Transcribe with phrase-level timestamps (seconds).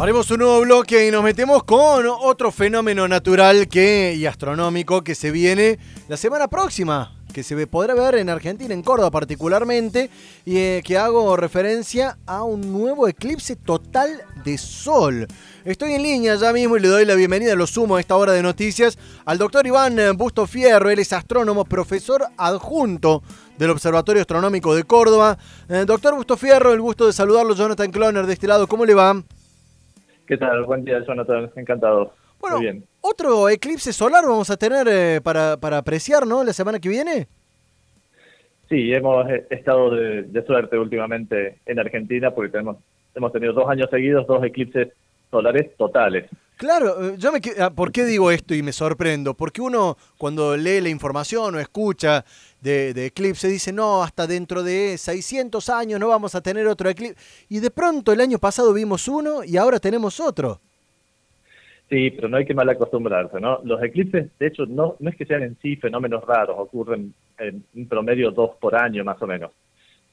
[0.00, 5.14] Haremos un nuevo bloque y nos metemos con otro fenómeno natural que, y astronómico que
[5.14, 5.78] se viene
[6.08, 10.08] la semana próxima, que se podrá ver en Argentina, en Córdoba particularmente,
[10.46, 15.26] y eh, que hago referencia a un nuevo eclipse total de sol.
[15.66, 18.32] Estoy en línea ya mismo y le doy la bienvenida, lo sumo a esta hora
[18.32, 18.96] de noticias,
[19.26, 23.22] al doctor Iván Busto Fierro, él es astrónomo, profesor adjunto
[23.58, 25.36] del Observatorio Astronómico de Córdoba.
[25.68, 28.94] Eh, doctor Busto Fierro, el gusto de saludarlo, Jonathan Cloner de este lado, ¿cómo le
[28.94, 29.22] va?
[30.30, 30.62] ¿Qué tal?
[30.62, 31.50] Buen día, Jonathan.
[31.56, 32.14] Encantado.
[32.38, 32.84] Bueno, Muy bien.
[33.00, 36.44] otro eclipse solar vamos a tener eh, para, para apreciar, ¿no?
[36.44, 37.26] La semana que viene.
[38.68, 42.76] Sí, hemos eh, estado de, suerte últimamente en Argentina porque tenemos,
[43.12, 44.92] hemos tenido dos años seguidos, dos eclipses
[45.30, 46.28] solares totales.
[46.56, 49.32] Claro, eh, yo me ah, ¿por qué digo esto y me sorprendo?
[49.34, 52.24] Porque uno cuando lee la información o escucha
[52.60, 56.90] de, de, eclipse dice, no, hasta dentro de 600 años no vamos a tener otro
[56.90, 57.16] eclipse.
[57.48, 60.60] Y de pronto el año pasado vimos uno y ahora tenemos otro.
[61.90, 63.60] Sí, pero no hay que mal acostumbrarse, ¿no?
[63.64, 67.64] Los eclipses, de hecho, no, no es que sean en sí fenómenos raros, ocurren en
[67.74, 69.50] un promedio dos por año más o menos,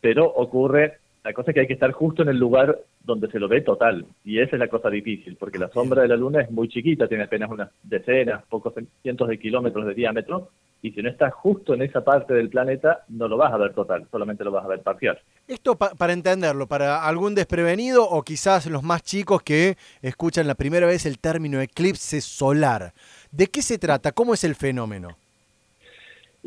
[0.00, 3.40] pero ocurre la cosa es que hay que estar justo en el lugar donde se
[3.40, 4.06] lo ve total.
[4.24, 7.08] Y esa es la cosa difícil, porque la sombra de la Luna es muy chiquita,
[7.08, 10.50] tiene apenas unas decenas, pocos cientos de kilómetros de diámetro.
[10.82, 13.74] Y si no estás justo en esa parte del planeta, no lo vas a ver
[13.74, 15.18] total, solamente lo vas a ver parcial.
[15.48, 20.86] Esto para entenderlo, para algún desprevenido o quizás los más chicos que escuchan la primera
[20.86, 22.92] vez el término eclipse solar.
[23.32, 24.12] ¿De qué se trata?
[24.12, 25.16] ¿Cómo es el fenómeno?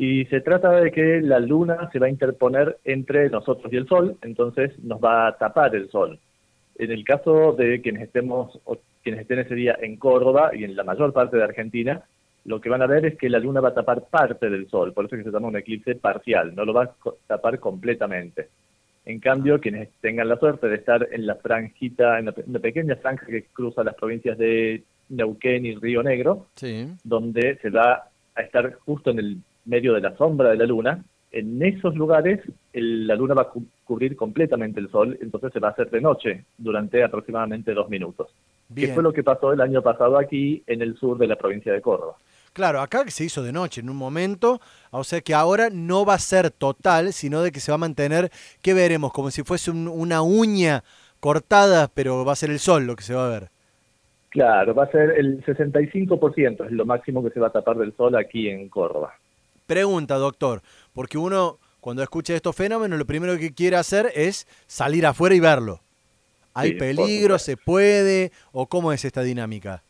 [0.02, 3.86] Y se trata de que la luna se va a interponer entre nosotros y el
[3.86, 6.18] sol, entonces nos va a tapar el sol.
[6.78, 10.74] En el caso de quienes estemos o quienes estén ese día en Córdoba y en
[10.74, 12.02] la mayor parte de Argentina,
[12.46, 14.94] lo que van a ver es que la luna va a tapar parte del sol,
[14.94, 16.94] por eso es que se llama un eclipse parcial, no lo va a
[17.26, 18.48] tapar completamente.
[19.04, 23.26] En cambio, quienes tengan la suerte de estar en la franjita, en la, pequeña franja
[23.26, 26.46] que cruza las provincias de Neuquén y Río Negro,
[27.04, 29.36] donde se va a estar justo en el
[29.70, 32.40] medio de la sombra de la luna, en esos lugares
[32.72, 33.52] la luna va a
[33.84, 38.28] cubrir completamente el sol, entonces se va a hacer de noche durante aproximadamente dos minutos.
[38.74, 41.72] ¿Qué fue lo que pasó el año pasado aquí en el sur de la provincia
[41.72, 42.16] de Córdoba.
[42.52, 44.60] Claro, acá se hizo de noche en un momento,
[44.90, 47.78] o sea que ahora no va a ser total, sino de que se va a
[47.78, 49.12] mantener, ¿qué veremos?
[49.12, 50.82] Como si fuese una uña
[51.20, 53.50] cortada, pero va a ser el sol lo que se va a ver.
[54.30, 57.94] Claro, va a ser el 65%, es lo máximo que se va a tapar del
[57.96, 59.14] sol aquí en Córdoba.
[59.70, 65.06] Pregunta, doctor, porque uno cuando escucha estos fenómenos lo primero que quiere hacer es salir
[65.06, 65.78] afuera y verlo.
[66.54, 67.38] ¿Hay peligro?
[67.38, 68.32] ¿Se puede?
[68.50, 69.84] ¿O cómo es esta dinámica?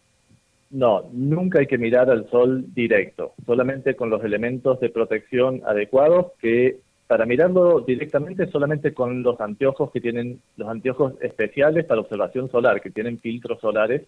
[0.69, 6.33] No, nunca hay que mirar al sol directo, solamente con los elementos de protección adecuados
[6.39, 12.51] que para mirarlo directamente solamente con los anteojos que tienen los anteojos especiales para observación
[12.51, 14.03] solar, que tienen filtros solares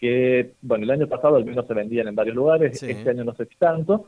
[0.00, 3.34] que, bueno, el año pasado al menos se vendían en varios lugares, este año no
[3.34, 4.06] sé si tanto,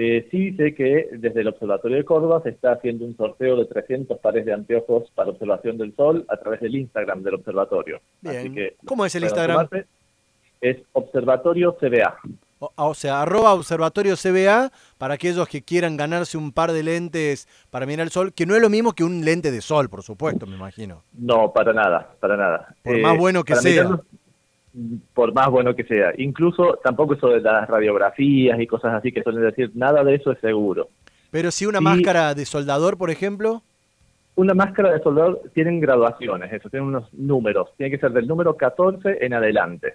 [0.00, 3.64] eh, sí sé que desde el Observatorio de Córdoba se está haciendo un sorteo de
[3.64, 8.00] 300 pares de anteojos para observación del sol a través del Instagram del observatorio.
[8.20, 8.74] Bien.
[8.84, 9.66] ¿Cómo es el Instagram?
[10.60, 12.16] Es Observatorio CBA.
[12.76, 17.48] Ah, o, sea, arroba Observatorio CBA para aquellos que quieran ganarse un par de lentes
[17.70, 20.04] para mirar el sol, que no es lo mismo que un lente de sol, por
[20.04, 21.02] supuesto, me imagino.
[21.12, 22.72] No, para nada, para nada.
[22.84, 24.00] Por más eh, bueno que sea
[25.14, 26.12] por más bueno que sea.
[26.18, 30.32] Incluso tampoco eso de las radiografías y cosas así que suelen decir, nada de eso
[30.32, 30.88] es seguro.
[31.30, 33.62] Pero si una máscara de soldador, por ejemplo.
[34.34, 37.70] Una máscara de soldador tienen graduaciones, eso, tienen unos números.
[37.76, 39.94] Tiene que ser del número 14 en adelante.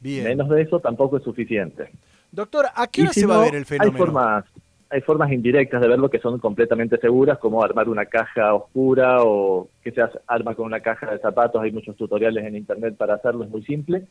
[0.00, 0.24] Bien.
[0.24, 1.90] Menos de eso tampoco es suficiente.
[2.32, 3.94] Doctor, ¿a qué hora se va a ver el fenómeno?
[3.94, 4.44] Hay formas,
[4.90, 9.68] hay formas indirectas de verlo que son completamente seguras, como armar una caja oscura o
[9.82, 11.62] que se arma con una caja de zapatos.
[11.62, 14.06] Hay muchos tutoriales en internet para hacerlo, es muy simple.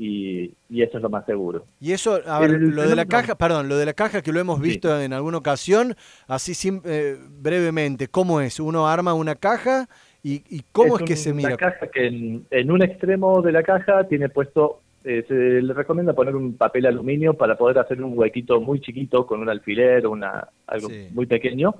[0.00, 1.64] Y, eso es lo más seguro.
[1.80, 4.38] Y eso, a ver, lo de la caja, perdón, lo de la caja que lo
[4.38, 5.96] hemos visto en alguna ocasión,
[6.28, 6.52] así
[6.84, 8.60] eh, brevemente, ¿cómo es?
[8.60, 9.88] Uno arma una caja
[10.22, 11.48] y, cómo es, que se mira.
[11.48, 15.72] Una caja que en, en, un extremo de la caja tiene puesto eh, se le
[15.74, 20.04] recomienda poner un papel aluminio para poder hacer un huequito muy chiquito con un alfiler
[20.06, 21.74] o una, algo muy pequeño.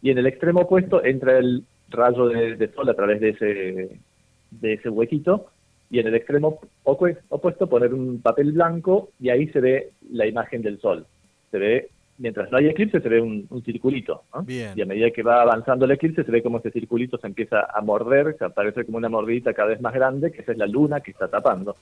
[0.00, 4.00] Y en el extremo opuesto entra el rayo de, sol a través de ese,
[4.50, 5.46] de ese huequito.
[5.90, 10.62] Y en el extremo opuesto poner un papel blanco y ahí se ve la imagen
[10.62, 11.06] del sol.
[11.50, 14.22] Se ve, mientras no hay eclipse, se ve un, circulito.
[14.48, 17.66] Y a medida que va avanzando el eclipse, se ve como ese circulito se empieza
[17.72, 20.66] a morder, que aparece como una mordidita cada vez más grande, que esa es la
[20.66, 21.76] luna que está tapando.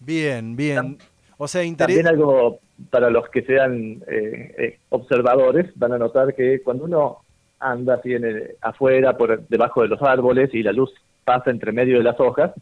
[0.00, 0.98] Bien, bien.
[1.38, 2.60] O sea, También algo
[2.90, 7.18] para los que sean eh, eh, observadores, van a notar que cuando uno
[7.58, 8.24] anda así en
[8.60, 10.92] afuera, por debajo de los árboles y la luz
[11.24, 12.52] pasa entre medio de las hojas,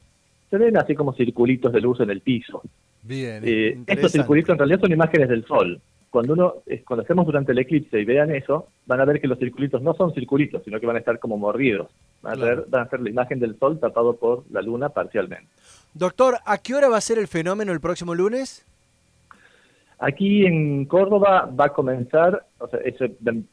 [0.50, 2.62] se ven así como circulitos de luz en el piso.
[3.02, 3.42] Bien.
[3.44, 5.80] Eh, estos circulitos en realidad son imágenes del Sol.
[6.14, 6.54] Cuando uno,
[6.86, 9.94] cuando hacemos durante el eclipse y vean eso, van a ver que los circulitos no
[9.94, 11.90] son circulitos, sino que van a estar como mordidos.
[12.22, 15.48] Van, a, ver, van a ser la imagen del Sol tapado por la Luna parcialmente.
[15.92, 18.64] Doctor, ¿a qué hora va a ser el fenómeno el próximo lunes?
[19.98, 23.06] Aquí en Córdoba va a comenzar, o sea, eso,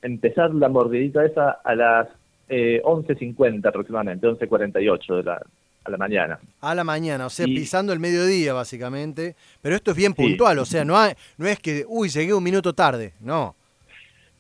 [0.03, 2.09] empezar la mordidita esa a las
[2.47, 5.41] eh, 11.50 aproximadamente, 11.48 de la,
[5.83, 6.39] a la mañana.
[6.61, 9.35] A la mañana, o sea, pisando el mediodía básicamente.
[9.61, 12.43] Pero esto es bien puntual, o sea, no, hay, no es que, uy, llegué un
[12.43, 13.55] minuto tarde, no.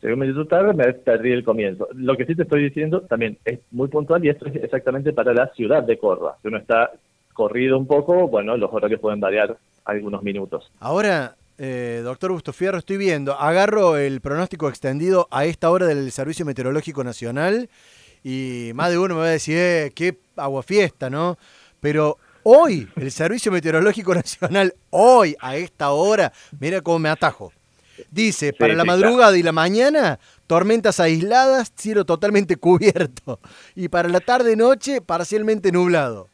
[0.01, 1.87] Llegué un minuto tarde, me perdí el comienzo.
[1.93, 5.33] Lo que sí te estoy diciendo también es muy puntual y esto es exactamente para
[5.33, 6.37] la ciudad de Córdoba.
[6.41, 6.91] Si uno está
[7.33, 10.71] corrido un poco, bueno, los horarios pueden variar algunos minutos.
[10.79, 16.11] Ahora, eh, doctor Busto Fierro, estoy viendo, agarro el pronóstico extendido a esta hora del
[16.11, 17.69] Servicio Meteorológico Nacional
[18.23, 21.37] y más de uno me va a decir, eh, qué aguafiesta, ¿no?
[21.79, 27.51] Pero hoy, el Servicio Meteorológico Nacional, hoy, a esta hora, mira cómo me atajo.
[28.09, 33.39] Dice, para la madrugada y la mañana, tormentas aisladas, cielo totalmente cubierto.
[33.75, 36.27] Y para la tarde-noche, parcialmente nublado.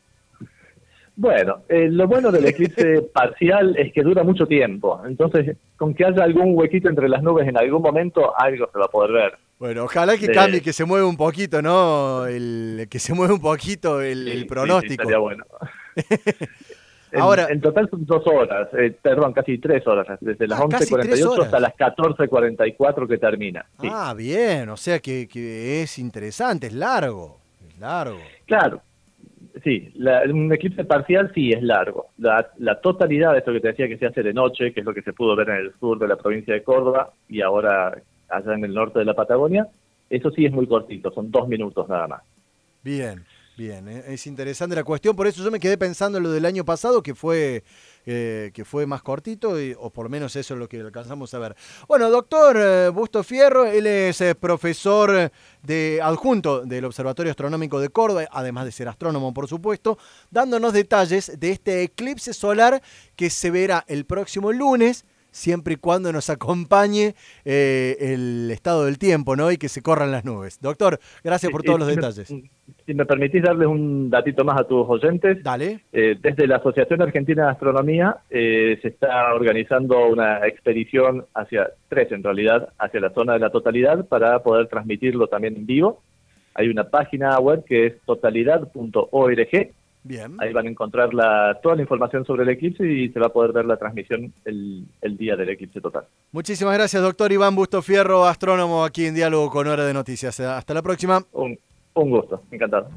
[1.15, 5.01] Bueno, eh, lo bueno del eclipse parcial es que dura mucho tiempo.
[5.05, 8.85] Entonces, con que haya algún huequito entre las nubes en algún momento, algo se va
[8.85, 9.46] a poder ver.
[9.59, 12.25] Bueno, ojalá que cambie, que se mueva un poquito, ¿no?
[12.25, 15.07] El, que se mueva un poquito el, pronóstico.
[15.07, 15.43] Sí, bueno.
[17.13, 21.45] Ahora, en, total son dos horas, eh, perdón, casi tres horas, desde las 11.48 ah,
[21.45, 23.65] hasta las 14.44 que termina.
[23.79, 28.19] Ah, bien, o sea que, que es interesante, es largo, es largo.
[28.45, 28.81] Claro,
[29.63, 29.91] Sí,
[30.29, 32.07] un eclipse parcial sí es largo.
[32.17, 34.93] La, totalidad de esto que te decía que se hace de noche, que es lo
[34.93, 37.97] que se pudo ver en el sur de la provincia de Córdoba y ahora
[38.29, 39.67] allá en el norte de la Patagonia,
[40.09, 42.21] eso sí es muy cortito, son dos minutos nada más.
[42.83, 43.25] Bien,
[43.57, 46.45] bien, eh, es interesante la cuestión, por eso yo me quedé pensando en lo del
[46.45, 47.63] año pasado, que fue
[48.05, 51.39] eh, que fue más cortito, o por lo menos eso es lo que alcanzamos a
[51.39, 51.55] ver.
[51.89, 55.29] Bueno, doctor eh, Busto Fierro, él es profesor
[55.61, 59.97] de adjunto del Observatorio Astronómico de Córdoba, además de ser astrónomo, por supuesto,
[60.31, 62.81] dándonos detalles de este eclipse solar
[63.17, 65.03] que se verá el próximo lunes
[65.37, 67.13] siempre y cuando nos acompañe
[67.45, 69.51] eh, el estado del tiempo, ¿no?
[69.51, 70.59] Y que se corran las nubes.
[70.61, 72.27] Doctor, gracias por todos los detalles.
[72.85, 75.43] si me permitís darles un datito más a tus oyentes.
[75.43, 75.81] Dale.
[75.93, 82.11] Eh, desde la Asociación Argentina de Astronomía eh, se está organizando una expedición hacia, tres
[82.11, 86.01] en realidad, hacia la zona de la totalidad para poder transmitirlo también en vivo.
[86.55, 89.71] Hay una página web que es totalidad.org
[90.39, 93.33] Ahí van a encontrar la, toda la información sobre el eclipse y se va a
[93.33, 94.87] poder ver la transmisión el,
[95.17, 96.05] día del eclipse total.
[96.31, 100.39] Muchísimas gracias, doctor Iván Busto Fierro, astrónomo aquí en Diálogo con Hora de Noticias.
[100.39, 101.23] Hasta la próxima.
[101.31, 101.57] Un,
[101.93, 102.89] un gusto, encantado.